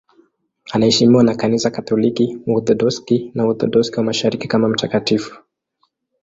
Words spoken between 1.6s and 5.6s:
Katoliki, Waorthodoksi na Waorthodoksi wa Mashariki kama mtakatifu.